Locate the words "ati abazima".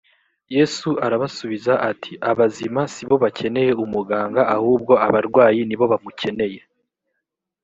1.89-2.81